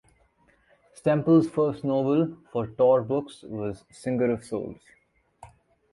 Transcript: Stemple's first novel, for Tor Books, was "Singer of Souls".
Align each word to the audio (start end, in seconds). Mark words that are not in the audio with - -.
Stemple's 0.95 1.47
first 1.47 1.83
novel, 1.83 2.35
for 2.51 2.65
Tor 2.65 3.03
Books, 3.03 3.43
was 3.43 3.83
"Singer 3.91 4.31
of 4.31 4.43
Souls". 4.43 4.81